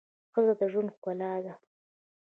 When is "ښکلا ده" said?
0.95-1.53